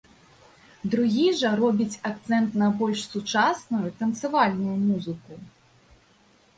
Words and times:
Другі 0.93 1.25
жа 1.41 1.51
робіць 1.61 1.99
акцэнт 2.11 2.59
на 2.63 2.71
больш 2.81 2.99
сучасную, 3.13 3.85
танцавальную 4.03 4.75
музыку. 4.91 5.43